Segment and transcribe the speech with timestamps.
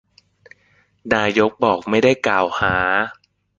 [1.13, 2.75] นายก บอกไม่ได้กล่าวหา